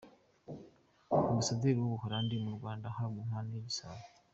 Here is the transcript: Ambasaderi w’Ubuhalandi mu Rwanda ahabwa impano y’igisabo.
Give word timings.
Ambasaderi 1.29 1.79
w’Ubuhalandi 1.81 2.35
mu 2.43 2.49
Rwanda 2.57 2.85
ahabwa 2.87 3.19
impano 3.25 3.49
y’igisabo. 3.53 4.01